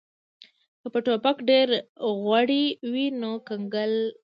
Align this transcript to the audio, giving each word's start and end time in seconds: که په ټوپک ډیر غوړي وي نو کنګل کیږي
که 0.81 0.87
په 0.93 0.99
ټوپک 1.05 1.37
ډیر 1.51 1.69
غوړي 2.23 2.65
وي 2.91 3.07
نو 3.21 3.31
کنګل 3.47 3.93
کیږي 4.11 4.13